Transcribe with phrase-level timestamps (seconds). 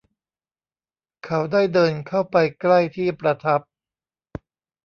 [1.25, 3.61] เขาได้เดินเข้าไปใกล้ที่ประทับ